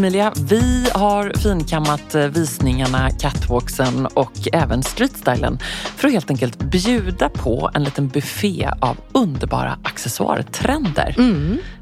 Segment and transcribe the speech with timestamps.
[0.00, 5.58] Emilia, vi har finkammat eh, visningarna, catwalksen och även streetstylen
[5.96, 11.14] för att helt enkelt bjuda på en liten buffé av underbara accessoartrender.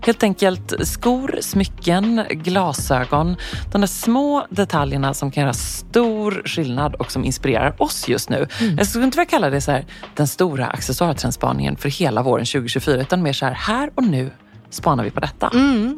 [0.00, 3.36] Helt enkelt skor, smycken, glasögon,
[3.72, 8.46] de där små detaljerna som kan göra stor skillnad och som inspirerar oss just nu.
[8.78, 9.86] Jag skulle inte vilja kalla det så här,
[10.16, 14.30] den stora accessoartrendspaningen för hela våren 2024 utan mer så här, här och nu
[14.70, 15.50] spanar vi på detta.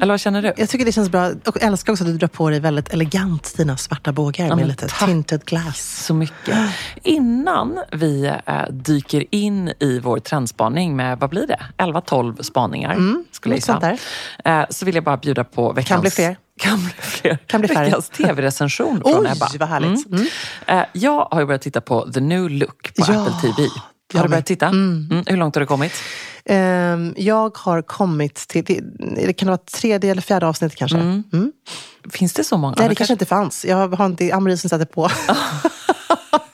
[0.02, 0.52] Eller vad känner du?
[0.56, 1.30] Jag tycker det känns bra.
[1.46, 4.68] Och älskar också att du drar på dig väldigt elegant dina svarta bågar med men
[4.68, 5.08] lite tack.
[5.08, 6.04] tinted glass.
[6.06, 6.58] så mycket.
[7.02, 11.58] Innan vi eh, dyker in i vår trendspaning med, vad blir det?
[11.78, 12.98] 11-12 spaningar,
[13.30, 13.98] skulle jag gissa.
[14.44, 15.88] Eh, så vill jag bara bjuda på veckans...
[15.88, 16.36] Kan bli fler.
[16.60, 17.38] Kan bli fler.
[17.46, 17.84] Kan bli färre.
[17.84, 19.48] Veckans tv-recension från Oj, Ebba.
[19.58, 20.06] vad härligt.
[20.06, 20.26] Mm.
[20.66, 23.68] Eh, jag har ju börjat titta på The New Look på Ja, Apple TV.
[24.14, 24.46] Har du börjat med.
[24.46, 24.66] titta?
[24.66, 25.22] Mm.
[25.26, 25.92] Hur långt har du kommit?
[26.52, 28.82] Ehm, jag har kommit till,
[29.16, 30.98] det kan vara tredje eller fjärde avsnittet kanske.
[30.98, 31.52] Mm.
[32.12, 32.74] Finns det så många?
[32.78, 33.64] Nej, det kanske inte fanns.
[33.64, 35.08] Jag har inte Amri som sätter på.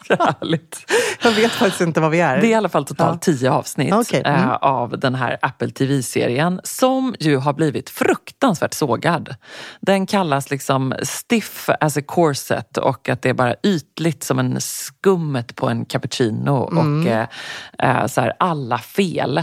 [0.09, 0.93] Härligt.
[1.23, 2.41] jag vet faktiskt inte vad vi är.
[2.41, 4.25] Det är i alla fall totalt tio avsnitt mm.
[4.25, 9.35] eh, av den här Apple TV-serien som ju har blivit fruktansvärt sågad.
[9.81, 14.61] Den kallas liksom stiff as a corset och att det är bara ytligt som en
[14.61, 17.27] skummet på en cappuccino och eh,
[17.79, 19.43] eh, så här, alla fel.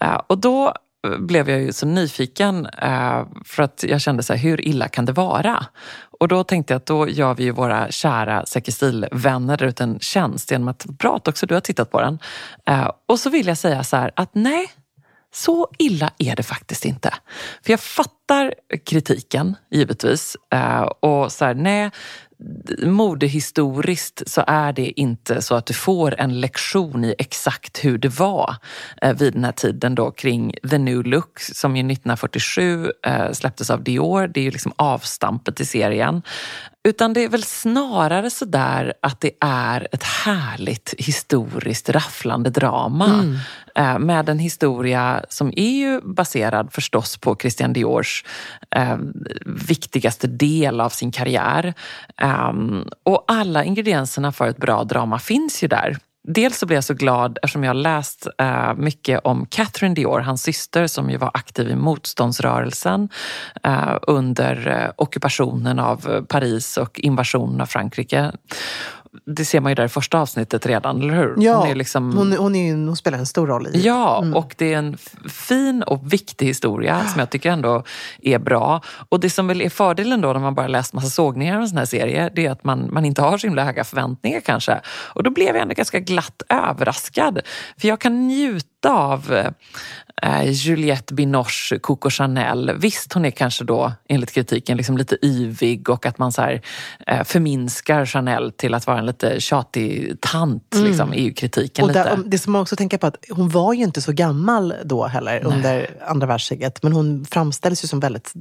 [0.00, 0.74] Eh, och då
[1.18, 5.04] blev jag ju så nyfiken eh, för att jag kände så här, hur illa kan
[5.04, 5.66] det vara?
[6.20, 10.50] Och då tänkte jag att då gör vi ju våra kära Säkerstil-vänner ut en tjänst
[10.50, 12.18] genom att, bra att också du har tittat på den.
[12.66, 14.66] Eh, och så vill jag säga så här att nej,
[15.34, 17.14] så illa är det faktiskt inte.
[17.62, 18.54] För jag fattar
[18.84, 20.36] kritiken, givetvis.
[20.50, 21.90] Eh, och så här, nej,
[22.82, 28.18] modehistoriskt så är det inte så att du får en lektion i exakt hur det
[28.18, 28.56] var
[29.02, 33.70] eh, vid den här tiden då kring The New Look som ju 1947 eh, släpptes
[33.70, 34.26] av Dior.
[34.26, 36.22] Det är ju liksom avstampet i serien.
[36.88, 43.38] Utan det är väl snarare så där att det är ett härligt historiskt rafflande drama.
[43.74, 48.24] Eh, med en historia som är ju baserad förstås på Christian Diors
[48.70, 48.96] eh,
[49.46, 51.74] viktigaste del av sin karriär.
[52.16, 55.98] Ehm, och alla ingredienserna för ett bra drama finns ju där.
[56.28, 60.20] Dels så blev jag så glad eftersom jag har läst eh, mycket om Catherine Dior,
[60.20, 63.08] hans syster som ju var aktiv i motståndsrörelsen
[63.62, 68.32] eh, under eh, ockupationen av eh, Paris och invasionen av Frankrike
[69.26, 71.34] det ser man ju där i första avsnittet redan, eller hur?
[71.38, 72.16] Ja, hon, är liksom...
[72.16, 74.34] hon, hon, är, hon spelar en stor roll i Ja, mm.
[74.34, 74.96] och det är en
[75.28, 77.84] fin och viktig historia som jag tycker ändå
[78.22, 78.80] är bra.
[79.08, 81.68] Och det som väl är fördelen då när man bara läst massa sågningar av en
[81.68, 84.80] sån här serie, det är att man, man inte har så himla höga förväntningar kanske.
[84.86, 87.40] Och då blev jag ändå ganska glatt överraskad.
[87.80, 89.52] För jag kan njuta av
[90.22, 92.72] eh, Juliette Binoche, Coco Chanel.
[92.78, 96.62] Visst, hon är kanske då enligt kritiken liksom lite yvig och att man så här,
[97.06, 100.86] eh, förminskar Chanel till att vara en lite tjatig tant, mm.
[100.86, 101.84] liksom, är ju kritiken.
[101.84, 102.28] Och där, lite.
[102.28, 105.32] Det som man också tänker på att hon var ju inte så gammal då heller
[105.44, 105.54] Nej.
[105.54, 106.82] under andra världskriget.
[106.82, 108.32] Men hon framställdes ju som väldigt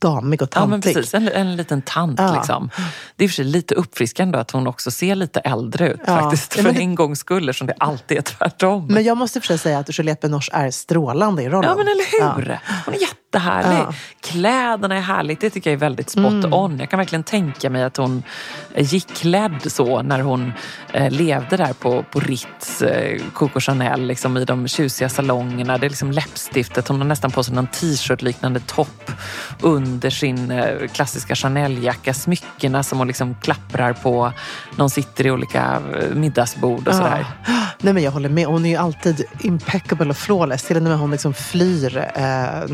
[0.00, 0.66] damig och tantig.
[0.66, 1.14] Ja, men precis.
[1.14, 2.20] En, en liten tant.
[2.20, 2.34] Ja.
[2.34, 2.70] Liksom.
[3.16, 6.20] Det är för sig lite uppfriskande att hon också ser lite äldre ut ja.
[6.20, 6.54] faktiskt.
[6.54, 8.86] För ja, en gångs skull, som det alltid är tvärtom.
[8.86, 11.70] Men jag måste för sig säga att Juliette Binoche är strålande i rollen.
[11.70, 12.58] Ja, men eller hur?
[12.84, 12.98] Hon är
[13.34, 13.78] jättehärlig.
[13.78, 13.94] Ja.
[14.20, 15.40] Kläderna är härligt.
[15.40, 16.52] Det tycker jag är väldigt spot mm.
[16.52, 16.78] on.
[16.78, 18.22] Jag kan verkligen tänka mig att hon
[18.76, 20.52] gick klädd så när hon
[20.92, 25.78] eh, levde där på, på Ritz, eh, Coco Chanel, liksom, i de tjusiga salongerna.
[25.78, 26.88] Det är liksom läppstiftet.
[26.88, 29.10] Hon har nästan på sig någon t-shirt liknande topp
[29.60, 32.14] under sin eh, klassiska Chanel-jacka.
[32.14, 34.32] Smyckena som hon liksom klapprar på
[34.70, 37.26] när hon sitter i olika eh, middagsbord och sådär.
[37.80, 38.46] Nej, men jag håller med.
[38.46, 40.62] Hon är ju alltid impeccable och flawless.
[40.62, 42.68] Till och med hon liksom flyr eh,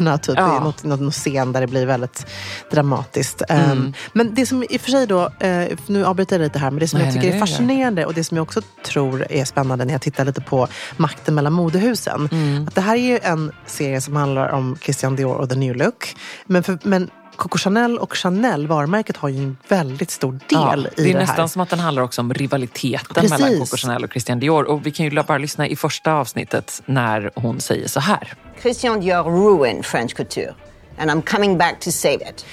[0.00, 0.60] nazisterna typ, ja.
[0.60, 2.26] i något, någon scen där det blir väldigt
[2.70, 3.42] dramatiskt.
[3.48, 3.70] Mm.
[3.70, 6.70] Um, men det som i och för sig då, eh, nu avbryter jag lite här,
[6.70, 9.26] men det som nej, jag tycker nej, är fascinerande och det som jag också tror
[9.32, 12.28] är spännande när jag tittar lite på makten mellan modehusen.
[12.32, 12.68] Mm.
[12.68, 15.76] Att det här är ju en serie som handlar om Christian Dior och the new
[15.76, 16.16] look.
[16.46, 20.76] Men, för, men Coco Chanel och Chanel, varumärket, har ju en väldigt stor del ja,
[20.76, 21.04] i det här.
[21.04, 23.30] Det är nästan som att den handlar också om rivaliteten Precis.
[23.30, 24.64] mellan Coco Chanel och Christian Dior.
[24.64, 28.32] Och vi kan ju bara lyssna i första avsnittet när hon säger så här.
[28.62, 30.54] Christian Dior ruined French couture
[30.98, 32.46] and I'm coming back to save it.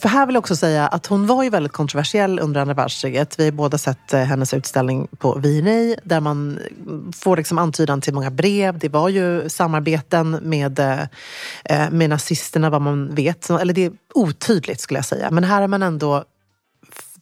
[0.00, 3.38] För här vill jag också säga att hon var ju väldigt kontroversiell under andra världskriget.
[3.38, 6.58] Vi har båda sett eh, hennes utställning på V&A där man
[7.16, 8.78] får liksom antydan till många brev.
[8.78, 11.00] Det var ju samarbeten med, eh,
[11.64, 13.50] eh, med nazisterna vad man vet.
[13.50, 15.30] Eller det är otydligt skulle jag säga.
[15.30, 16.24] Men här är man ändå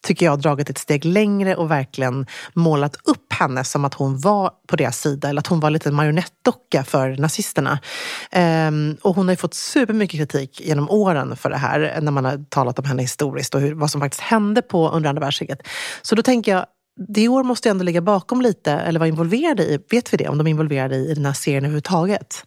[0.03, 4.50] tycker jag, dragit ett steg längre och verkligen målat upp henne som att hon var
[4.69, 7.79] på deras sida eller att hon var en liten marionettdocka för nazisterna.
[8.69, 12.25] Um, och hon har ju fått supermycket kritik genom åren för det här när man
[12.25, 15.59] har talat om henne historiskt och hur, vad som faktiskt hände på under andra världskriget.
[16.03, 16.67] Så då tänker jag,
[17.09, 20.39] Dior måste ju ändå ligga bakom lite, eller vara involverade i, vet vi det, om
[20.39, 22.44] de är involverade i den här serien överhuvudtaget?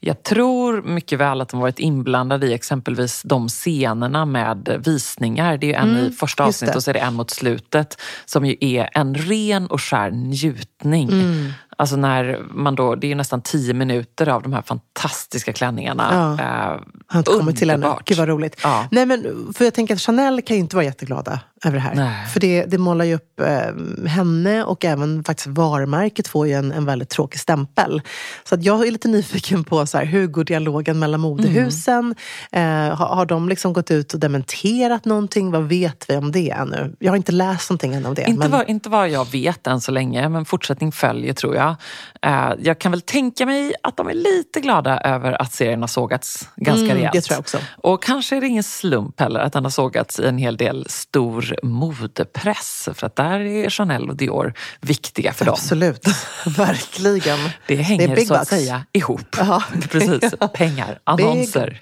[0.00, 5.58] Jag tror mycket väl att de varit inblandade i exempelvis de scenerna med visningar.
[5.58, 8.46] Det är en mm, i första avsnittet och så är det en mot slutet som
[8.46, 11.08] ju är en ren och skär njutning.
[11.08, 11.52] Mm.
[11.76, 16.36] Alltså när man då, det är nästan tio minuter av de här fantastiska klänningarna.
[16.38, 16.44] Ja.
[16.44, 17.86] Eh, har inte kommit till ännu.
[18.04, 18.60] Gud vad roligt.
[18.62, 18.88] Ja.
[18.90, 21.94] Nej, men, för jag tänker att Chanel kan ju inte vara jätteglada över det här.
[21.94, 22.26] Nej.
[22.26, 26.72] För det, det målar ju upp eh, henne och även faktiskt varumärket får ju en,
[26.72, 28.02] en väldigt tråkig stämpel.
[28.44, 32.14] Så att jag är lite nyfiken på så här, hur går dialogen mellan modehusen?
[32.52, 32.90] Mm.
[32.90, 35.50] Eh, har, har de liksom gått ut och dementerat någonting?
[35.50, 36.96] Vad vet vi om det ännu?
[36.98, 38.22] Jag har inte läst någonting än om det.
[38.22, 38.50] Inte, men...
[38.50, 41.76] vad, inte vad jag vet än så länge, men fortsättning följer tror jag.
[42.22, 45.88] Eh, jag kan väl tänka mig att de är lite glada över att serien har
[45.88, 47.12] sågats ganska mm, rejält.
[47.12, 47.58] Det tror jag också.
[47.76, 50.86] Och kanske är det ingen slump heller att den har sågats i en hel del
[50.88, 52.88] stor modepress.
[52.94, 55.54] För att där är Chanel och Dior viktiga för dem.
[55.54, 56.06] Absolut,
[56.46, 57.38] verkligen.
[57.66, 59.36] Det hänger det så att säga ihop.
[59.40, 59.62] Aha.
[59.90, 61.78] Precis, pengar, annonser.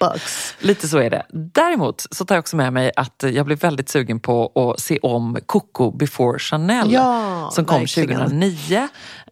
[0.59, 1.25] Lite så är det.
[1.29, 4.99] Däremot så tar jag också med mig att jag blev väldigt sugen på att se
[4.99, 8.19] om Coco before Chanel ja, som kom verkligen.
[8.19, 8.87] 2009.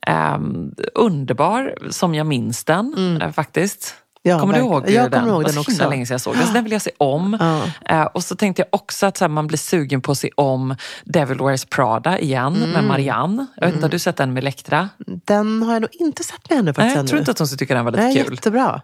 [0.08, 3.22] Um, underbar som jag minns den mm.
[3.22, 3.96] uh, faktiskt.
[4.28, 5.20] Ja, kommer du ihåg jag den?
[5.22, 5.90] Kommer ihåg den också.
[5.90, 6.48] Länge sedan jag såg den.
[6.48, 7.38] Så den vill jag se om.
[7.86, 8.02] Ja.
[8.02, 10.30] Uh, och så tänkte jag också att så här, man blir sugen på att se
[10.36, 12.70] om Devil Wears Prada igen mm.
[12.70, 13.46] med Marianne.
[13.56, 13.84] Jag vet inte, mm.
[13.84, 14.90] har du sett den med Elektra?
[15.26, 16.96] Den har jag nog inte sett med ännu faktiskt.
[16.96, 18.34] Nej, jag tror inte att hon skulle tycka den var lite Nej, kul.
[18.34, 18.82] Jättebra.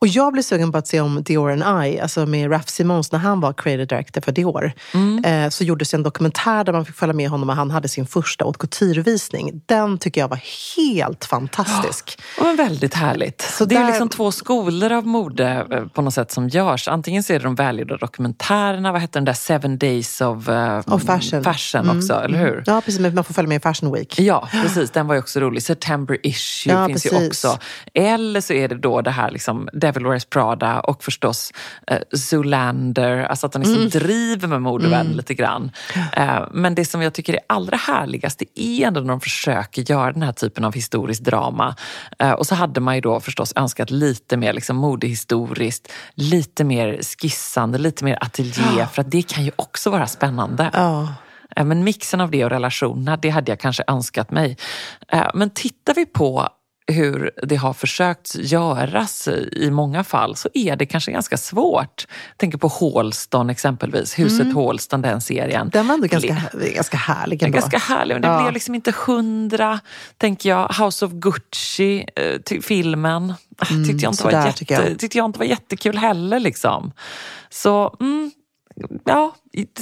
[0.00, 3.12] Och jag blev sugen på att se om Dior and I, alltså med Raf Simons
[3.12, 4.72] när han var creative director för Dior.
[4.94, 5.24] Mm.
[5.24, 8.06] Eh, så gjordes en dokumentär där man fick följa med honom och han hade sin
[8.06, 9.62] första haute couture-visning.
[9.66, 10.40] Den tycker jag var
[10.76, 12.20] helt fantastisk.
[12.38, 13.40] Oh, men väldigt härligt.
[13.40, 13.82] Så det där...
[13.82, 16.88] är liksom två skolor av mode eh, på något sätt som görs.
[16.88, 20.78] Antingen så är det de välgjorda dokumentärerna, vad heter den där Seven Days of, uh,
[20.86, 21.98] of Fashion, fashion mm.
[21.98, 22.62] också, eller hur?
[22.66, 23.14] Ja, precis.
[23.14, 24.20] Man får följa med i Fashion Week.
[24.20, 24.90] Ja, precis.
[24.90, 25.62] Den var ju också rolig.
[25.62, 27.20] September issue ja, finns precis.
[27.20, 27.58] ju också.
[27.94, 31.52] Eller så är det då det här liksom, Devil Wears Prada och förstås
[31.86, 33.24] eh, Zoolander.
[33.24, 33.88] Alltså att han liksom mm.
[33.88, 35.16] driver med modevärlden mm.
[35.16, 35.70] lite grann.
[36.12, 39.90] Eh, men det som jag tycker är allra härligast det är ändå när de försöker
[39.90, 41.76] göra den här typen av historiskt drama.
[42.18, 47.00] Eh, och så hade man ju då förstås önskat lite mer liksom modehistoriskt, lite mer
[47.02, 48.86] skissande, lite mer ateljé.
[48.92, 50.70] För att det kan ju också vara spännande.
[51.56, 54.56] Eh, Men mixen av det och relationerna, det hade jag kanske önskat mig.
[55.08, 56.48] Eh, Men tittar vi på
[56.92, 62.06] hur det har försökt göras i många fall så är det kanske ganska svårt.
[62.28, 64.54] Jag tänker på Hålston exempelvis, Huset Mm.
[64.56, 65.68] Hålston, den serien.
[65.72, 66.36] Den var ändå ganska,
[66.74, 67.58] ganska härlig ändå.
[67.58, 68.42] ganska härlig, men det Ja.
[68.42, 69.80] blev liksom inte hundra.
[70.16, 74.98] Tänker jag, House of Gucci, eh, filmen, ah, tyckte, jag inte var sådär jätte, jag.
[74.98, 76.40] tyckte jag inte var jättekul heller.
[76.40, 76.92] Liksom.
[77.50, 78.30] Så, mm,
[79.04, 79.34] ja,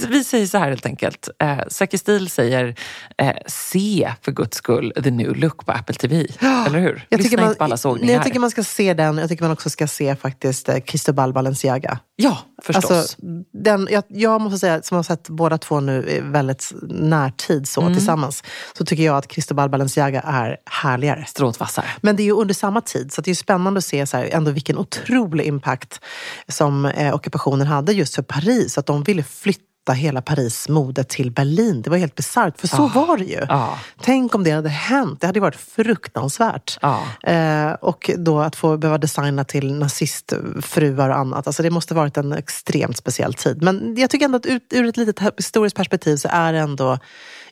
[0.09, 1.29] vi säger så här helt enkelt.
[1.39, 2.75] Eh, Säker stil säger,
[3.19, 6.27] eh, se för guds skull The New Look på Apple TV.
[6.67, 7.07] Eller hur?
[7.09, 8.15] Jag Lyssna man, inte på alla nej, sågningar.
[8.15, 9.19] jag tycker man ska se den.
[9.19, 11.99] Jag tycker man också ska se faktiskt eh, Cristobal Balenciaga.
[12.17, 12.91] Ja, förstås.
[12.91, 13.17] Alltså,
[13.53, 17.81] den, jag, jag måste säga, som har sett båda två nu i väldigt närtid så,
[17.81, 17.95] Mm.
[17.95, 18.45] tillsammans,
[18.79, 21.25] så tycker jag att Cristobal Balenciaga är härligare.
[21.29, 21.87] Stråtvassare.
[22.01, 24.29] Men det är ju under samma tid, så det är spännande att se så här,
[24.33, 26.01] ändå vilken otrolig impact
[26.49, 28.79] som eh, ockupationen hade just för Paris.
[28.79, 31.83] Att de ville flytta hela Paris mode till Berlin.
[31.83, 33.47] Det var helt bisarrt, för så var det ju.
[33.49, 33.79] Ja.
[34.01, 35.21] Tänk om det hade hänt.
[35.21, 36.79] Det hade varit fruktansvärt.
[36.83, 37.03] Ja.
[37.23, 41.47] Eh, och då att få behöva designa till nazistfruar och annat.
[41.47, 43.63] Alltså det måste varit en extremt speciell tid.
[43.63, 46.99] Men jag tycker ändå att ut, ur ett litet historiskt perspektiv så är det ändå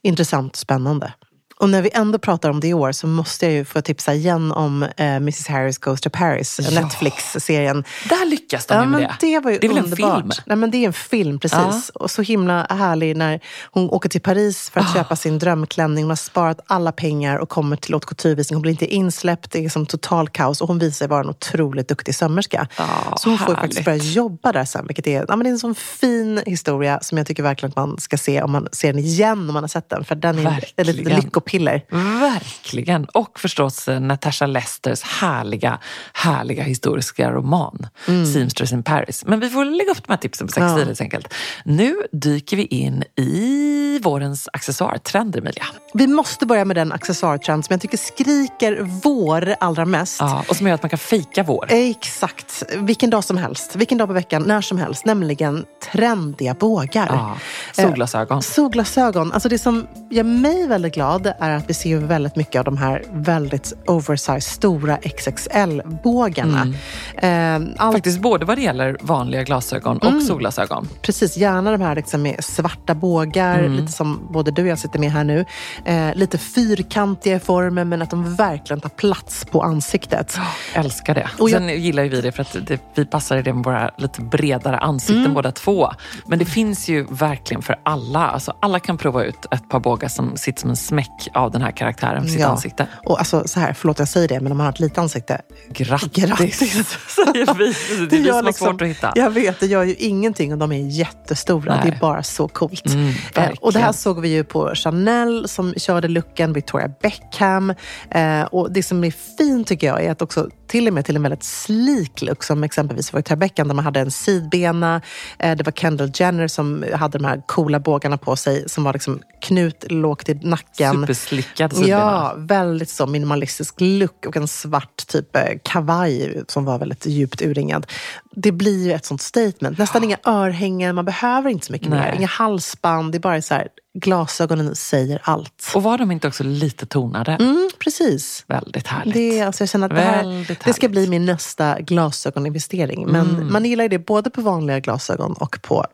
[0.03, 1.13] intressant och spännande.
[1.57, 4.15] Och när vi ändå pratar om det i år så måste jag ju få tipsa
[4.15, 6.81] igen om eh, Mrs Harris Goes to Paris, Ja.
[6.81, 7.85] Netflix-serien.
[8.09, 9.17] Där lyckas de Ja, ju med det.
[9.21, 10.21] det var ju det är väl en underbart.
[10.21, 10.31] film?
[10.47, 11.89] Nej, men det är en film, precis.
[11.95, 14.95] Och så himla härlig när hon åker till Paris för att Ah.
[14.95, 16.05] köpa sin drömklänning.
[16.05, 18.55] Hon har sparat alla pengar och kommer till haute couture-visning.
[18.57, 20.61] Hon blir inte insläppt, det är som total kaos.
[20.61, 22.69] Och hon visar sig vara en otroligt duktig sömmerska.
[22.79, 24.15] Ja, så hon får ju faktiskt börja härligt.
[24.17, 24.87] jobba där sen.
[24.87, 27.77] Vilket är, ja, men det är en sån fin historia som jag tycker verkligen att
[27.77, 30.05] man ska se om man ser den igen om man har sett den.
[30.05, 31.31] För den är ett litet Verkligen.
[31.59, 32.21] Lyckopiller.
[32.21, 33.05] Verkligen.
[33.05, 35.79] Och förstås eh, Natasha Lesters härliga,
[36.13, 37.87] härliga historiska roman
[38.33, 39.25] Seamstress in Paris.
[39.27, 40.77] Men vi får lägga upp de här tipsen på Sex Ja.
[40.77, 41.35] helt enkelt.
[41.65, 45.65] Nu dyker vi in i vårens accessoartrender, Emilia.
[45.95, 50.21] Vi måste börja med den accessoartrend som jag tycker skriker vår allra mest.
[50.21, 51.67] Ja, och som gör att man kan fejka vår.
[51.69, 52.63] Exakt.
[52.77, 53.77] Vilken dag som helst.
[53.77, 55.05] Vilken dag på veckan, när som helst.
[55.05, 57.07] Nämligen trendiga bågar.
[57.11, 57.39] Ja,
[57.83, 58.43] solglasögon.
[58.43, 59.33] Solglasögon.
[59.33, 62.65] Alltså det som gör mig väldigt glad är att vi ser ju väldigt mycket av
[62.65, 66.73] de här väldigt oversized, stora XXL-bågarna.
[67.19, 67.67] Mm.
[67.73, 70.89] Eh, allt, Faktiskt både vad det gäller vanliga glasögon och solglasögon.
[71.03, 73.73] Precis, gärna de här liksom med svarta bågar, Mm.
[73.77, 75.45] lite som både du och jag sitter med här nu.
[75.85, 80.39] Eh, lite fyrkantiga i formen, men att de verkligen tar plats på ansiktet.
[80.75, 81.29] Älskar det.
[81.39, 83.65] Och jag- Sen gillar ju vi det för att det, vi passar i det med
[83.65, 85.35] våra lite bredare ansikten Mm.
[85.35, 85.89] båda två.
[86.27, 88.27] Men det finns ju verkligen för alla.
[88.27, 91.63] Alltså alla kan prova ut ett par bågar som sitter som en smäck av den
[91.63, 92.49] här karaktären för sitt Ja.
[92.49, 92.87] ansikte.
[93.05, 95.41] Och alltså, så här, förlåt jag säger det, men om man har ett litet ansikte,
[95.69, 96.59] Grattis, Grattis.
[97.09, 97.75] säger vi.
[98.07, 99.13] Det är vi som har liksom- svårt att hitta.
[99.15, 101.75] Jag vet, det gör ju ingenting och de är jättestora.
[101.75, 101.81] Nej.
[101.91, 102.87] Det är bara så coolt.
[102.87, 107.71] Mm, eh, och det här såg vi ju på Chanel som körde looken, Victoria Beckham.
[108.11, 111.17] Eh, och det som är fint tycker jag är att också till och med till
[111.17, 115.01] en väldigt slik look som exempelvis Victoria Beckham där man hade en sidbena.
[115.39, 118.93] Eh, det var Kendall Jenner som hade de här coola bågarna på sig som var
[118.93, 121.07] liksom knut lågt i nacken.
[121.15, 122.01] Superslickad sidbena.
[122.01, 127.43] Ja, väldigt så minimalistisk look och en svart typ eh, kavaj som var väldigt djupt
[127.43, 127.87] urringad.
[128.31, 129.79] Det blir ju ett sånt statement.
[129.79, 132.01] Nästan inga örhängen, man behöver inte så mycket Nej.
[132.01, 132.19] mer.
[132.19, 133.69] Inga halsband, det är bara så här,
[133.99, 135.73] glasögonen säger allt.
[135.75, 137.33] Och var de inte också lite tonade?
[137.33, 138.45] Mm, precis.
[138.47, 139.15] Väldigt härligt.
[139.15, 140.87] Det, alltså jag känner att det, här, det ska.
[140.87, 140.93] Mm.
[140.93, 143.07] bli min nästa glasögoninvestering.
[143.07, 145.87] Men man gillar ju det både på vanliga glasögon och på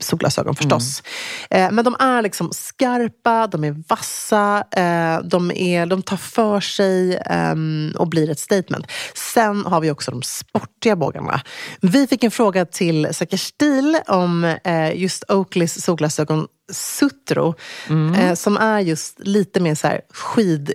[0.00, 1.02] solglasögon förstås.
[1.50, 1.74] Mm.
[1.74, 7.22] Men de är liksom skarpa, de är vassa, eh, de, är, de tar för sig
[7.26, 8.86] ehm, och blir ett statement.
[9.34, 11.40] Sen har vi också de sportiga bågarna.
[11.80, 17.54] Vi fick en fråga till Säker stil om eh, just Oakleys solglasögon Sutro.
[18.16, 20.72] Eh, som är just lite mer så här skid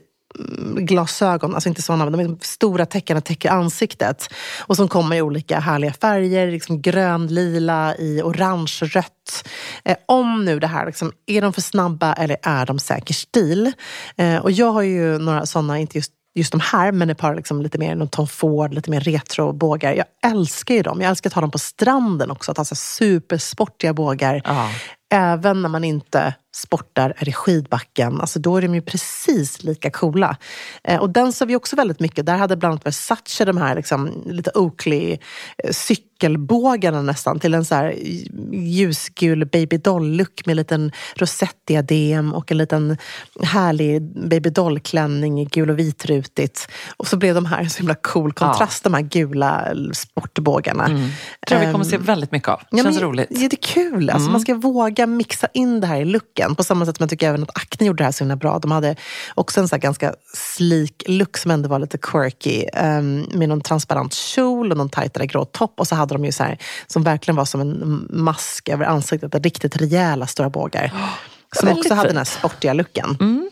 [0.77, 4.33] glasögon, alltså inte sådana, de är stora täckarna täcker ansiktet.
[4.59, 9.47] Och som kommer i olika härliga färger, liksom grön, lila, i orange, rött.
[9.85, 13.71] Eh, om nu det här, liksom, är de för snabba eller är de säker stil?
[14.15, 17.35] Eh, och jag har ju några sådana, inte just just de här, men ett par
[17.35, 19.93] liksom lite mer Tom Ford, lite mer retro-bågar.
[19.93, 21.01] Jag älskar ju dem.
[21.01, 22.51] Jag älskar att ha dem på stranden också.
[22.51, 24.41] Att ha så supersportiga bågar.
[24.45, 24.69] Ja.
[25.09, 28.21] Även när man inte sportar, är i skidbacken.
[28.21, 30.37] Alltså då är de ju precis lika coola.
[30.83, 32.25] Eh, och den ser vi också väldigt mycket.
[32.25, 35.17] Där hade bland annat Versace de här liksom, lite Oakley
[35.63, 37.95] eh, cykelbågarna nästan till en så här
[38.51, 42.97] ljusgul baby doll-look med en liten rosettdiadem och en liten
[43.43, 46.67] härlig baby doll-klänning i gul och vitrutigt.
[46.97, 50.85] Och så blev de här en så himla cool kontrast, de här gula sportbågarna.
[50.85, 51.11] tror
[51.47, 52.61] jag vi kommer Ehm, se väldigt mycket av.
[52.71, 53.27] Ja, Känns men, roligt.
[53.29, 54.09] Ja, det är kul.
[54.09, 56.55] Alltså, Man ska våga våga mixa in det här i looken.
[56.55, 58.59] På samma sätt som jag tycker även att Acne gjorde det här så himla bra.
[58.59, 58.95] De hade
[59.35, 62.65] också en så ganska sleek look som ändå var lite quirky.
[62.73, 65.73] Um, med någon transparent kjol och någon tajtare grå topp.
[65.79, 69.35] Och så hade de ju så här, som verkligen var som en mask över ansiktet.
[69.35, 70.91] Riktigt rejäla stora bågar.
[71.55, 73.17] Oh, som också hade den här sportiga looken.
[73.19, 73.49] Mm.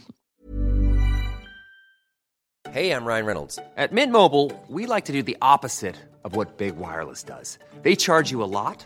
[2.71, 3.59] Hej, jag Ryan Reynolds.
[3.77, 7.57] At Mint Mobile, we like to do the opposite of what Big Wireless does.
[7.83, 8.85] They charge you a lot.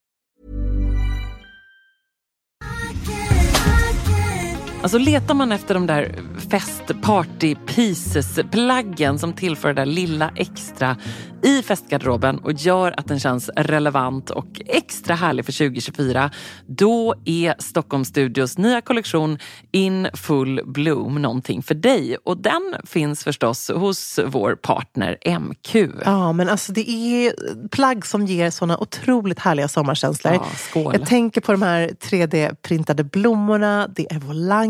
[4.81, 6.15] Alltså letar man efter de där
[6.49, 10.97] fest party pieces plaggen som tillför det där lilla extra
[11.43, 16.31] i festgarderoben och gör att den känns relevant och extra härlig för 2024,
[16.65, 19.37] då är Stockholm Studios nya kollektion
[19.71, 22.17] In Full Bloom någonting för dig.
[22.23, 25.75] Och den finns förstås hos vår partner MQ.
[26.05, 27.33] Ja, men alltså det är
[27.69, 30.33] plagg som ger såna otroligt härliga sommarkänslor.
[30.33, 30.95] Ja, skål.
[30.99, 34.19] Jag tänker på de här 3D-printade blommorna, det är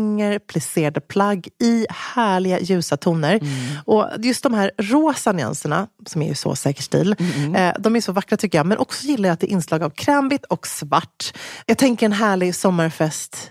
[0.02, 3.34] volanger, plisserade plagg i härliga ljusa toner.
[3.34, 3.78] Mm.
[3.84, 7.54] Och just de här rosa nyanserna, som är ju så säker stil, mm.
[7.54, 8.66] eh, de är så vackra tycker jag.
[8.66, 11.32] Men också gillar jag att det är inslag av krämvitt och svart.
[11.66, 13.50] Jag tänker en härlig sommarfest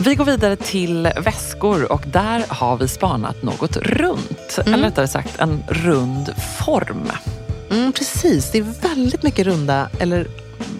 [0.00, 4.58] Vi går vidare till väskor och där har vi spanat något runt.
[4.58, 4.74] Mm.
[4.74, 7.10] Eller rättare sagt en rund form.
[7.70, 10.26] Mm, precis, det är väldigt mycket runda eller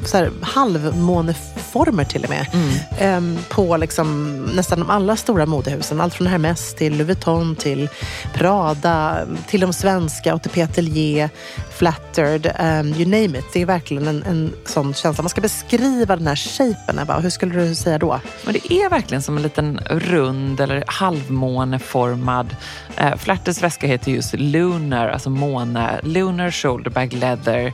[0.05, 2.47] så här, halvmåneformer till och med.
[2.53, 2.75] Mm.
[2.99, 6.01] Ehm, på liksom, nästan de alla stora modehusen.
[6.01, 7.89] Allt från Hermès till Louis Vuitton till
[8.35, 11.31] Prada, till de svenska, ATP Atelier,
[11.79, 13.45] Flattered, um, you name it.
[13.53, 15.23] Det är verkligen en, en sån känsla.
[15.23, 17.21] Man ska beskriva den här shapen, Ebba.
[17.21, 18.21] Hur skulle du säga då?
[18.45, 22.57] Men det är verkligen som en liten rund eller halvmåneformad.
[23.01, 26.01] Uh, Flatters väska heter just Lunar, alltså måne.
[26.03, 27.67] Lunar shoulder bag leather.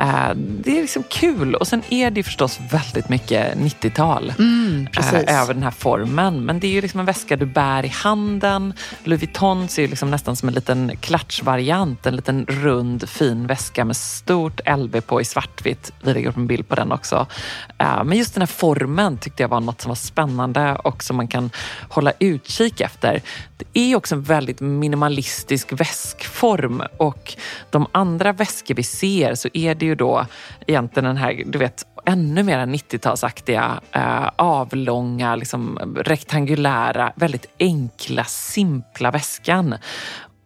[0.00, 1.54] Uh, det är liksom kul.
[1.54, 6.44] Och sen är det förstås väldigt mycket 90-tal mm, uh, över den här formen.
[6.44, 8.72] Men det är ju liksom en väska du bär i handen.
[9.04, 12.06] Louis Vuitton ser ju liksom nästan som en liten klatschvariant.
[12.06, 15.92] En liten rund fin väska med stort LB på i svartvitt.
[16.02, 17.26] Vi lägger upp en bild på den också.
[17.78, 21.16] Eh, men just den här formen tyckte jag var något som var spännande och som
[21.16, 21.50] man kan
[21.88, 23.22] hålla utkik efter.
[23.56, 27.34] Det är också en väldigt minimalistisk väskform och
[27.70, 30.26] de andra väskor vi ser så är det ju då
[30.66, 39.10] egentligen den här, du vet, ännu mer 90-talsaktiga, eh, avlånga, liksom, rektangulära, väldigt enkla, simpla
[39.10, 39.74] väskan.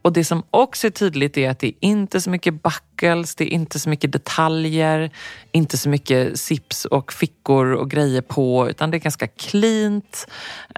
[0.02, 3.44] Och det som också är tydligt är att det är inte så mycket buckles, det
[3.44, 5.10] är inte så mycket detaljer,
[5.52, 10.26] inte så mycket sips och fickor och grejer på, utan det är ganska cleant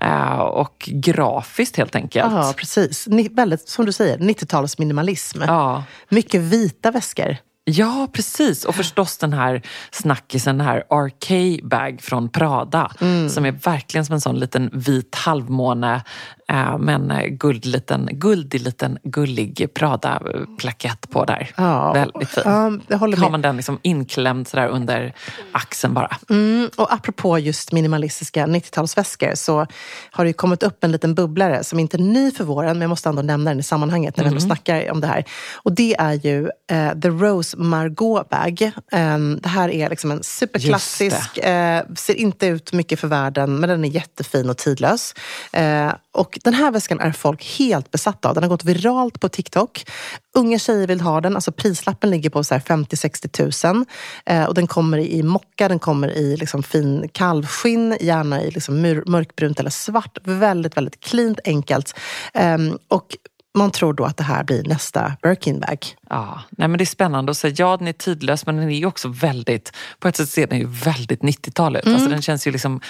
[0.01, 2.33] eh, och grafiskt helt enkelt.
[2.33, 3.07] Ja, precis.
[3.31, 5.45] Väldigt, som du säger, 90-talsminimalism.
[5.47, 5.85] Ja.
[6.09, 7.37] Mycket vita väskor.
[7.67, 8.65] Ja, precis.
[8.65, 12.91] Och förstås den här snackisen, den här RK-bag från Prada.
[13.01, 13.29] Mm.
[13.29, 16.03] Som är verkligen som en sån liten vit halvmåne
[16.49, 21.51] äh, med en guldliten, guldig liten gullig Prada-plakett på där.
[21.57, 22.43] Ja, Väldigt fin.
[22.47, 23.25] Ja, jag håller med.
[23.25, 25.15] Har man den liksom inklämd sådär under
[25.53, 26.17] axeln bara.
[26.31, 29.67] Mm, och apropå just minimalistiska 90-talsväskor så
[30.11, 32.89] har det kommit upp en liten bubblare som inte är ny för våren, men jag
[32.89, 34.41] måste ändå nämna den i sammanhanget när vi mm.
[34.41, 35.25] snackar om det här.
[35.55, 38.71] Och det är ju uh, The Rose Margot Bag.
[38.93, 43.69] Um, det här är liksom en superklassisk, uh, ser inte ut mycket för världen, men
[43.69, 45.15] den är jättefin och tidlös.
[45.57, 48.35] Uh, och Och den här väskan är folk helt besatta av.
[48.35, 49.85] Den har gått viralt på TikTok.
[50.37, 51.35] Unga tjejer vill ha den.
[51.35, 53.87] Alltså prislappen ligger på 50-60 tusen.
[54.27, 58.83] Eh, och den kommer i mocka, den kommer i liksom fin kalvskinn, gärna i liksom
[59.07, 60.19] mörkbrunt eller svart.
[60.25, 61.95] Väldigt, väldigt cleant, enkelt.
[62.35, 63.17] Eh, och
[63.59, 65.79] man tror då att det här blir nästa Birkin-bag.
[66.09, 67.55] Ja, nej men det är spännande att säga.
[67.59, 70.67] Ja, den är tidlös men den är också väldigt, på ett sätt ser den ju
[70.67, 71.77] väldigt 90-tal ut.
[71.77, 71.97] Alltså, mm.
[71.97, 72.81] Alltså, den känns ju liksom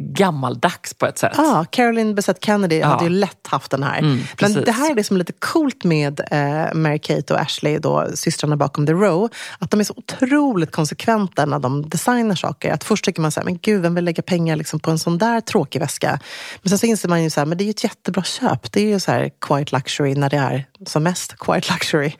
[0.00, 1.32] gammaldags på ett sätt.
[1.36, 2.86] Ja, Caroline Bessette Kennedy ja.
[2.86, 3.98] hade ju lätt haft den här.
[3.98, 6.36] Mm, Men det här är liksom lite coolt med eh,
[6.74, 11.58] Mary-Kate och Ashley, då, systrarna bakom The Row, att de är så otroligt konsekventa när
[11.58, 12.72] de designar saker.
[12.72, 14.98] Att först tycker man så här, men gud, vem vill lägga pengar liksom på en
[14.98, 16.20] sån där tråkig väska?
[16.62, 18.72] Men sen så inser man ju så här, men det är ju ett jättebra köp.
[18.72, 22.12] Det är ju så här quiet luxury när det är som mest quiet luxury.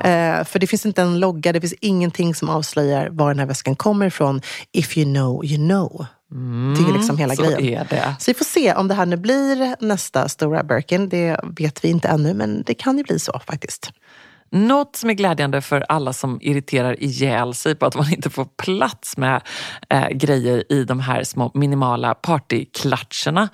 [0.00, 0.08] Ja.
[0.08, 3.46] Eh, för det finns inte en logga, det finns ingenting som avslöjar var den här
[3.46, 4.40] väskan kommer ifrån.
[4.72, 6.06] If you know, you know.
[6.32, 7.82] Mm, är liksom hela så grejen.
[7.82, 8.16] Är det.
[8.18, 11.08] Så vi får se om det här nu blir nästa stora Birkin.
[11.08, 13.92] Det vet vi inte ännu, men det kan ju bli så faktiskt.
[14.54, 18.44] Något som är glädjande för alla som irriterar ihjäl sig på att man inte får
[18.44, 19.42] plats med
[19.88, 23.48] eh, grejer i de här små minimala partyklatscherna.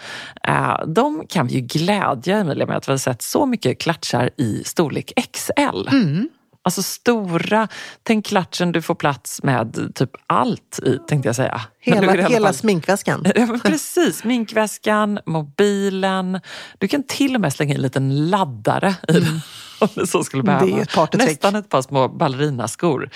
[0.48, 4.30] Eh, de kan vi ju glädja Emilia med att vi har sett så mycket klatschar
[4.36, 5.88] i storlek XL.
[5.88, 6.28] Mm.
[6.68, 7.68] Alltså stora,
[8.02, 11.61] tänk klatschen du får plats med typ allt i tänkte jag säga.
[11.81, 13.24] Hela, hela sminkväskan.
[13.64, 16.40] Precis, sminkväskan, mobilen.
[16.78, 19.40] Du kan till och med slänga in en liten laddare i den.
[19.81, 20.66] Om det så skulle behöva.
[20.66, 23.11] Det är ett Nästan ett par små ballerinaskor.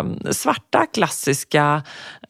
[0.00, 1.82] Um, svarta, klassiska.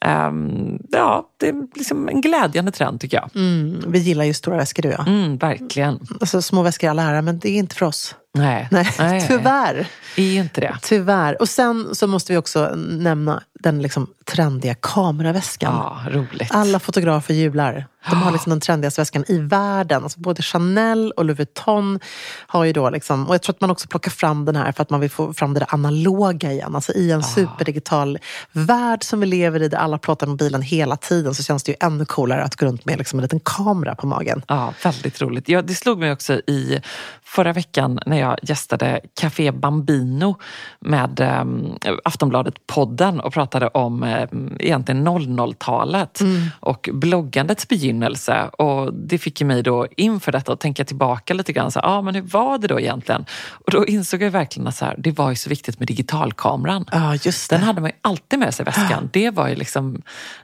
[0.06, 3.30] Um, ja, det är liksom en glädjande trend tycker jag.
[3.34, 5.08] Mm, vi gillar ju stora väskor du och jag.
[5.08, 6.00] Mm, verkligen.
[6.20, 8.14] Alltså, små väskor i alla ära, men det är inte för oss.
[8.34, 9.86] Nej, nej, nej tyvärr.
[10.16, 10.76] Är inte det.
[10.82, 11.42] Tyvärr.
[11.42, 15.74] Och sen så måste vi också nämna den liksom trendiga kameraväskan.
[15.74, 16.50] Ja, roligt.
[16.50, 17.86] Alla fotografer jublar.
[18.10, 20.02] De har liksom den trendigaste väskan i världen.
[20.02, 22.00] Alltså både Chanel och Louis Vuitton
[22.46, 24.82] har ju då liksom, och jag tror att man också plockar fram den här för
[24.82, 26.74] att man vill få fram det där analoga igen.
[26.74, 28.18] Alltså i en superdigital
[28.52, 31.72] värld som vi lever i där alla pratar med mobilen hela tiden så känns det
[31.72, 34.42] ju ännu coolare att gå runt med liksom en liten kamera på magen.
[34.46, 35.48] Ja, väldigt roligt.
[35.48, 36.81] Ja, det slog mig också i
[37.24, 40.37] förra veckan när jag gästade Café Bambino
[40.81, 41.44] med eh,
[42.05, 46.50] Aftonbladet-podden och pratade om eh, egentligen 00-talet mm.
[46.61, 48.50] och bloggandets begynnelse.
[48.53, 51.70] Och det fick ju mig då inför detta att tänka tillbaka lite grann.
[51.70, 53.24] Så, ah, men hur var det då egentligen?
[53.66, 56.85] Och då insåg jag verkligen att så här, det var ju så viktigt med digitalkameran.
[56.92, 57.57] Ja, just det.
[57.57, 59.11] Den hade man ju alltid med sig i väskan.
[59.12, 59.80] Det var ju liksom,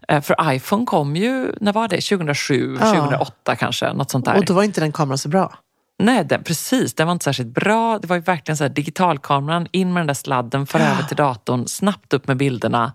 [0.08, 2.00] eh, för iPhone kom ju, när var det?
[2.00, 2.86] 2007, ja.
[2.86, 3.92] 2008 kanske?
[3.92, 4.36] Något sånt där.
[4.36, 5.52] Och då var inte den kameran så bra.
[5.98, 6.94] Nej, den, precis.
[6.94, 7.98] Den var inte särskilt bra.
[7.98, 11.16] Det var ju verkligen så här, digitalkameran, in med den där sladden, för över till
[11.16, 12.92] datorn, snabbt upp med bilderna.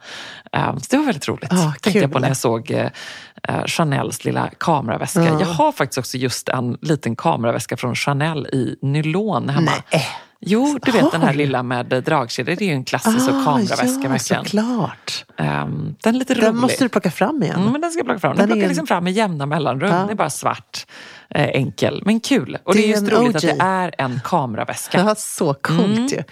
[0.51, 1.51] Um, så det var väldigt roligt.
[1.51, 5.21] Oh, tänkte jag på när jag såg uh, Chanels lilla kameraväska.
[5.21, 5.39] Mm.
[5.39, 9.71] Jag har faktiskt också just en liten kameraväska från Chanel i nylon hemma.
[9.91, 10.07] Nej.
[10.45, 12.55] Jo, du vet den här lilla med dragkedjor.
[12.55, 14.45] Det är ju en klassisk ah, kameraväska ja, verkligen.
[14.45, 15.25] såklart.
[15.37, 16.43] Um, den är lite rolig.
[16.45, 17.59] Den måste du plocka fram igen.
[17.59, 18.35] Mm, men den ska jag plocka fram.
[18.35, 18.67] Den, den plockar en...
[18.67, 19.91] liksom fram med jämna mellanrum.
[19.91, 19.97] Ja.
[19.97, 20.85] Den är bara svart
[21.35, 22.57] eh, enkel, men kul.
[22.63, 23.35] Och det, det är just roligt OG.
[23.35, 24.99] att det är en kameraväska.
[24.99, 26.07] Ja, så coolt mm.
[26.07, 26.23] ju.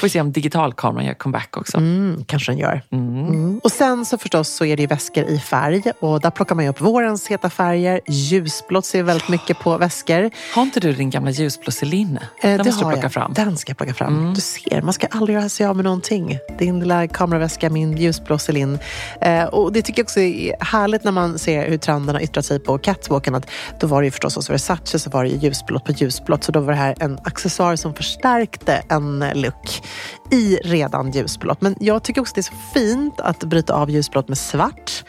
[0.00, 1.76] Får se om digitalkameran gör comeback också.
[1.76, 2.82] Mm, kanske den gör.
[2.90, 3.28] Mm.
[3.28, 3.58] mm.
[3.58, 6.64] Och sen så förstås så är det ju väskor i färg och där plockar man
[6.64, 8.00] ju upp vårens heta färger.
[8.08, 10.30] Ljusblått ser väldigt mycket på väskor.
[10.54, 12.18] Har inte du din gamla ljusblå Celine?
[12.42, 13.12] Den eh, måste du plocka jag.
[13.12, 13.32] fram.
[13.32, 14.18] Den ska jag plocka fram.
[14.18, 14.34] Mm.
[14.34, 16.38] Du ser, man ska aldrig göra sig av med någonting.
[16.58, 18.78] Din lilla kameraväska, min ljusblå Celine.
[19.20, 22.60] Eh, och det tycker jag också är härligt när man ser hur trenderna yttrar sig
[22.60, 23.34] på catwalken.
[23.34, 26.44] Att då var det ju förstås hos Versace så var det ljusblått på ljusblått.
[26.44, 29.82] Så då var det här en accessoar som förstärkte en look
[30.30, 31.60] i redan ljusblått.
[31.60, 35.04] Men jag tycker också det är så fint att bryta av ljusblått med svart.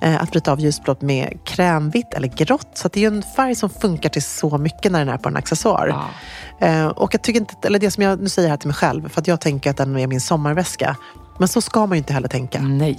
[0.00, 2.70] Eh, att bryta av ljusblått med krämvitt eller grått.
[2.74, 5.28] Så det är ju en färg som funkar till så mycket när den är på
[5.28, 5.88] en accessoar.
[5.88, 6.66] Ja.
[6.66, 9.08] Eh, och jag tycker inte, eller det som jag nu säger här till mig själv,
[9.08, 10.96] för att jag tänker att den är min sommarväska.
[11.38, 12.60] Men så ska man ju inte heller tänka.
[12.60, 12.98] Nej.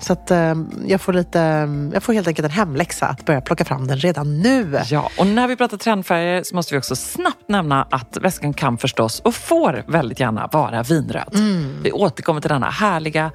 [0.00, 0.54] Så att, eh,
[0.86, 4.40] jag, får lite, jag får helt enkelt en hemläxa att börja plocka fram den redan
[4.40, 4.80] nu.
[4.90, 8.78] Ja, och när vi pratar trendfärger så måste vi också snabbt nämna att väskan kan
[8.78, 11.34] förstås och får väldigt gärna vara vinröd.
[11.34, 11.82] Mm.
[11.82, 13.30] Vi återkommer till denna härliga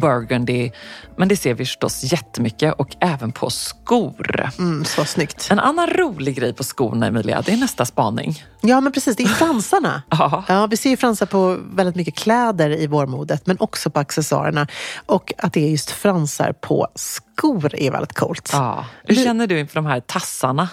[0.00, 0.70] burgundy.
[1.16, 4.50] Men det ser vi förstås jättemycket och även på skor.
[4.58, 5.48] Mm, så snyggt.
[5.50, 8.44] En annan rolig grej på skorna, Emilia, det är nästa spaning.
[8.60, 9.16] Ja, men precis.
[9.16, 10.02] Det är fransarna.
[10.10, 10.44] ja.
[10.48, 14.66] Ja, vi ser ju fransar på väldigt mycket kläder i vårmodet, men också på accessoarerna.
[15.06, 18.50] Och att det är just fransar på skor är väldigt coolt.
[18.52, 18.86] Ja.
[19.04, 20.68] Hur känner du inför de här tassarna?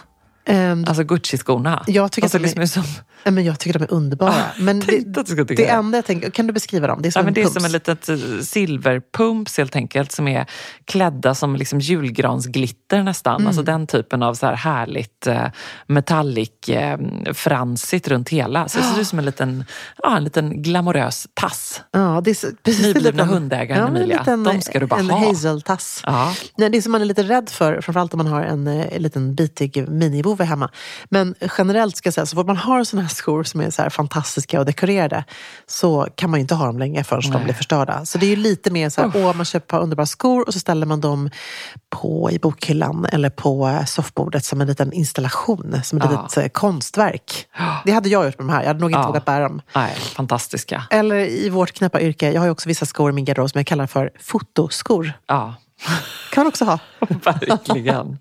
[0.46, 1.84] Ehm, Alltså Gucci-skorna.
[1.88, 3.94] Jag tycker alltså, att de är- liksom är som, nej, men jag tycker de är
[3.94, 4.30] underbara.
[4.32, 5.74] Ah, men det, att du skulle tycka det det.
[5.74, 7.02] enda jag tänker, kan du beskriva dem?
[7.02, 7.54] Det är som ja, en det är pumps.
[7.56, 10.46] som en litet eh, silverpumps helt enkelt som är
[10.86, 13.36] klädda som liksom julgransglitter nästan.
[13.36, 13.48] Mm.
[13.48, 15.46] Alltså den typen av så här härligt eh,
[15.88, 16.98] metallic eh,
[17.34, 18.68] fransigt runt hela.
[18.68, 19.66] Så det ser ut som en liten,
[20.04, 21.82] ja, en liten glamorös tass.
[21.92, 24.20] Ja, det är precis Nyblivna en- hundägaren, en Emilia.
[24.20, 25.28] liten- De ska du bara en ha.
[25.28, 26.02] hazeltass.
[26.06, 26.34] Ja.
[26.58, 29.36] Nej, det som man är lite rädd för, framförallt om man har en, eh, liten
[29.36, 29.86] bitig
[30.42, 30.70] minivovve hemma.
[31.10, 33.82] Men generellt ska jag säga, så fort man har såna här skor som är så
[33.82, 35.24] här fantastiska och dekorerade
[35.68, 37.44] så kan man ju inte ha dem länge förrän de Nej.
[37.44, 38.06] blir förstörda.
[38.06, 40.48] Så det är ju lite mer så här, åh, man köper ett par underbara skor
[40.48, 41.30] och så ställer man dem
[41.90, 46.22] på, i bokhyllan eller på eh, soffbordet som en liten installation, som ett Ja.
[46.24, 47.48] litet eh, konstverk.
[47.86, 49.08] Det hade jag gjort med de här, jag hade nog inte Ja.
[49.08, 49.62] vågat bära dem.
[49.76, 50.84] Nej, fantastiska.
[50.90, 53.60] Eller i vårt knäppa yrke, jag har ju också vissa skor i min garderob som
[53.60, 55.14] jag kallar för fotoskor.
[55.28, 55.54] Ja.
[56.32, 56.80] kan man också ha.
[57.24, 58.18] Verkligen.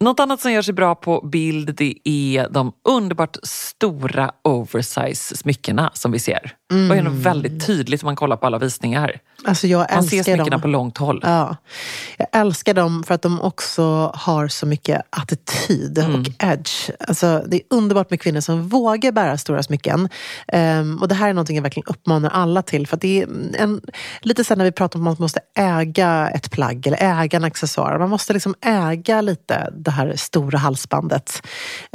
[0.00, 5.90] Något annat som gör sig bra på bild det är de underbart stora oversize smyckena
[5.94, 6.52] som vi ser.
[6.90, 9.18] Och är nog väldigt tydligt om man kollar på alla visningar.
[9.44, 10.60] Alltså jag Man ser smyckena dem.
[10.60, 11.20] på långt håll.
[11.22, 11.56] Ja.
[12.18, 16.20] Jag älskar dem för att de också har så mycket attityd Mm.
[16.20, 16.90] och edge.
[17.08, 20.08] Alltså, det är underbart med kvinnor som vågar bära stora smycken.
[20.48, 22.86] Ehm, och det här är någonting jag verkligen uppmanar alla till.
[22.86, 23.80] För det är en,
[24.20, 27.44] lite här när vi pratar om att man måste äga ett plagg eller äga en
[27.44, 27.98] accessoar.
[28.04, 31.42] Man måste liksom äga lite det här stora halsbandet.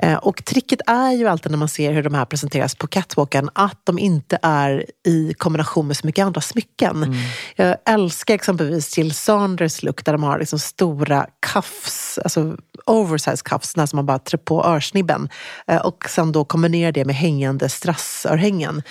[0.02, 3.50] Eh, och tricket är ju alltid när man ser hur de här presenteras på catwalken
[3.54, 7.16] att de inte är i kombination med så mycket andra smycken.
[7.56, 13.72] Jag älskar exempelvis Jill Sanders look där de har liksom stora cuffs, alltså oversize cuffs,
[13.72, 15.30] som man bara trär på örsnibben.
[15.68, 18.84] Eh, Och sen då kombinerar det med hängande strassörhängen.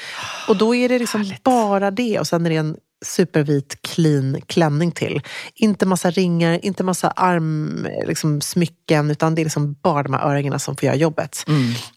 [0.48, 4.92] Och då är det liksom bara det och sen är det en supervit clean klänning
[4.92, 5.20] till.
[5.54, 10.26] Inte massa ringar, inte massa arm, liksom, smycken utan det är liksom bara de här
[10.30, 11.44] örhängena som får göra jobbet.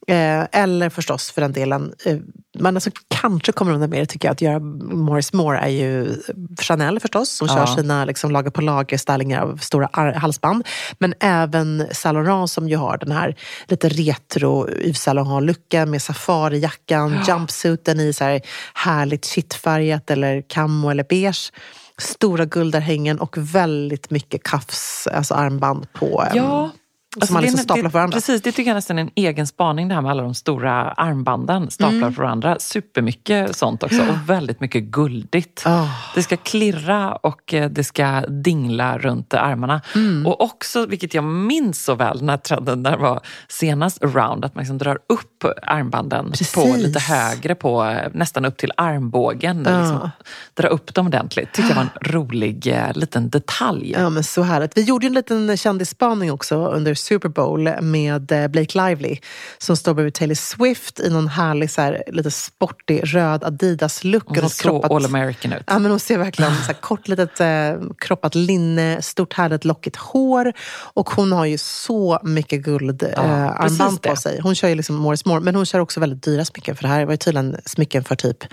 [0.07, 2.17] Eh, eller förstås för den delen, eh,
[2.59, 2.89] man alltså
[3.21, 6.15] kanske kommer undan med det tycker jag, att göra Morris Moore är ju
[6.61, 7.75] Chanel förstås som kör Ja.
[7.75, 10.67] sina liksom, lager på lager stylingar av stora halsband.
[10.99, 13.35] Men även Saint Laurent som ju har den här
[13.67, 18.41] lite retro Yves Saint Laurent-looken med safarijackan, jumpsuiten i så här
[18.73, 21.51] härligt kittfärgat eller camo eller beige.
[21.97, 26.27] Stora guldörhängen och väldigt mycket kafs, alltså armband på.
[26.34, 26.71] Ja,
[27.19, 27.26] Ja.
[27.26, 28.15] som man liksom staplar på varandra.
[28.15, 30.91] Precis, det tycker jag nästan är en egen spaning det här med alla de stora
[30.91, 32.13] armbanden staplar Mm.
[32.15, 32.58] på varandra.
[32.60, 35.63] Supermycket sånt också och väldigt mycket guldigt.
[35.65, 35.88] Ah.
[36.15, 39.82] Det ska klirra och eh, det ska dingla runt armarna.
[39.95, 40.26] Mm.
[40.26, 44.45] Och också, vilket jag minns så väl, den här trenden när det var senast around,
[44.45, 49.58] att man liksom drar upp armbanden på lite högre, på, eh, nästan upp till armbågen.
[49.58, 50.10] Liksom,
[50.54, 51.54] dra upp dem ordentligt.
[51.54, 53.91] tyckte jag var en rolig eh, liten detalj.
[53.97, 54.78] Ja, men så härligt.
[54.78, 59.17] Vi gjorde en liten kändisspaning också under Super Bowl med eh, Blake Lively
[59.57, 64.23] som står bredvid Taylor Swift i någon härlig, så här, lite sportig röd Adidas-look.
[64.27, 65.63] Hon ser något så all American ut.
[65.67, 69.95] Ja, men hon ser verkligen så här, kort litet eh, kroppat linne, stort härligt lockigt
[69.95, 70.53] hår.
[70.93, 74.39] Och hon har ju så mycket guld Ja, eh, armband på sig.
[74.43, 76.75] Hon kör ju liksom Morris Moore, men hon kör också väldigt dyra smycken.
[76.75, 78.43] För det här var ju tydligen smycken för typ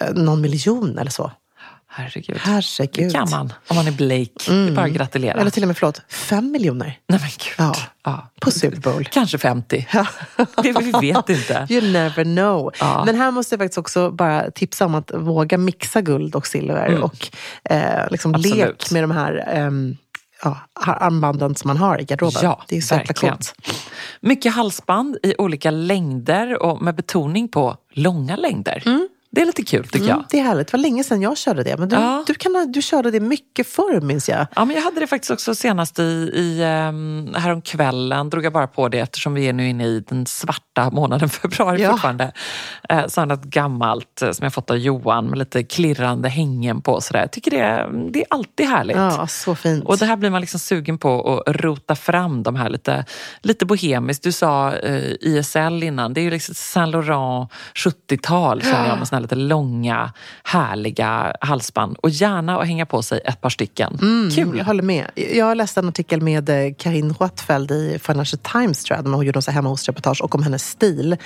[0.00, 1.32] eh, någon miljon eller så.
[1.92, 2.36] Herregud.
[2.40, 3.08] Herregud.
[3.08, 4.30] Det kan man om man är Blake.
[4.46, 5.40] Det är bara att gratulera.
[5.40, 6.98] Eller till och med, förlåt, fem miljoner.
[7.06, 7.54] Nej men gud.
[7.58, 7.74] Ja.
[8.04, 8.30] Ja.
[8.40, 9.04] På Super Bowl.
[9.04, 9.86] Kanske 50.
[10.62, 11.66] Det, vi vet inte.
[11.70, 12.72] You never know.
[12.80, 13.02] Ja.
[13.06, 17.02] Men här måste jag faktiskt också bara tipsa om att våga mixa guld och silver
[17.02, 17.28] och
[17.64, 18.56] eh, liksom Absolut.
[18.56, 19.96] lek med de här ehm,
[20.42, 22.40] ja, armbanden som man har i garderoben.
[22.42, 23.54] Ja, det är så jäkla coolt.
[24.20, 28.82] Mycket halsband i olika längder och med betoning på långa längder.
[29.32, 30.14] Det är lite kul tycker jag.
[30.14, 30.66] Mm, det är härligt.
[30.66, 31.76] Det var länge sedan jag körde det.
[31.76, 32.24] Men du, Ja.
[32.26, 34.46] du, kan, du körde det mycket förr minns jag.
[34.56, 36.02] Ja, men jag hade det faktiskt också senast i,
[36.34, 38.30] i um, häromkvällen.
[38.30, 41.82] Drog jag bara på det eftersom vi är nu inne i den svarta månaden februari
[41.82, 41.90] Ja.
[41.90, 42.32] fortfarande.
[42.88, 46.82] Eh, så jag något gammalt eh, som jag fått av Johan med lite klirrande hängen
[46.82, 47.00] på.
[47.00, 47.20] Sådär.
[47.20, 48.96] Jag tycker det, det är alltid härligt.
[48.96, 49.84] Ja, så fint.
[49.84, 53.04] Och det här blir man liksom sugen på att rota fram de här lite,
[53.40, 54.22] lite bohemiskt.
[54.22, 59.08] Du sa eh, ISL innan, det är ju liksom Saint Laurent 70-tal känner jag med
[59.20, 60.12] här lite långa
[60.44, 61.96] härliga halsband.
[61.96, 63.98] Och gärna att hänga på sig ett par stycken.
[64.02, 64.58] Mm, Kul!
[64.58, 65.10] Jag håller med.
[65.14, 69.26] Jag läste en artikel med eh, Karin Rottfeld i Financial Times tror jag, där hon
[69.26, 71.16] gjorde en hemma hos-reportage och om hennes stil.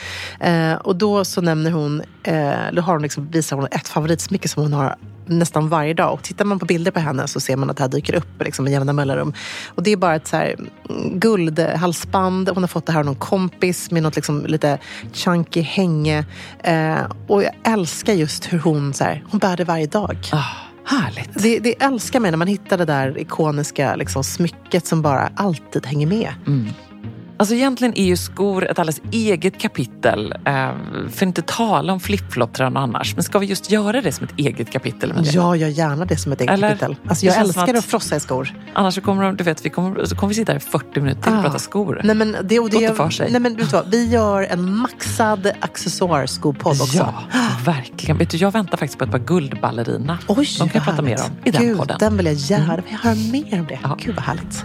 [0.40, 4.48] Eh, och då så nämner hon, eh, då har hon liksom, visar hon ett favoritsmycke
[4.48, 6.12] som hon har nästan varje dag.
[6.12, 8.42] Och tittar man på bilder på henne så ser man att det här dyker upp
[8.44, 9.32] liksom, med jämna mellanrum.
[9.66, 10.56] Och det är bara ett så här,
[10.88, 12.48] mm, guldhalsband.
[12.48, 14.78] Hon har fått det här av någon kompis med något liksom, lite
[15.12, 16.24] chunky hänge.
[16.58, 20.16] Eh, och jag älskar just hur hon, så här, hon bär det varje dag.
[20.32, 20.44] Ah,
[20.86, 21.42] härligt!
[21.42, 25.86] Det, det älskar mig när man hittar det där ikoniska liksom, smycket som bara alltid
[25.86, 26.34] hänger med.
[27.36, 30.32] Alltså egentligen är ju skor ett alldeles eget kapitel.
[30.46, 30.68] Eh,
[31.10, 33.14] för inte tala om flipflop annars.
[33.14, 35.14] Men ska vi just göra det som ett eget kapitel?
[35.14, 35.30] Med det?
[35.30, 36.68] Jag gör gärna det som ett eget Eller?
[36.68, 36.96] kapitel.
[37.08, 38.54] Alltså, jag älskar att- att frossa i skor.
[38.74, 41.00] Annars så kommer, de- du vet, vi kommer, så kommer vi sitta här i 40
[41.00, 41.42] minuter till och Ah.
[41.42, 42.00] prata skor.
[42.04, 43.30] Nej, men det, och det, Gott för sig.
[43.32, 43.90] Nej, men, vet du vad?
[43.90, 46.96] Vi gör en maxad accessoarskopodd också.
[46.98, 47.14] Ja,
[47.64, 48.18] verkligen.
[48.18, 50.18] Vet du, jag väntar faktiskt på ett par guldballerina.
[50.28, 51.96] Oj, De kan jag prata mer om i den Gud, podden.
[52.00, 53.78] Den vill jag gärna jag höra mer om det.
[53.82, 53.96] Ja.
[54.04, 54.64] Gud vad härligt.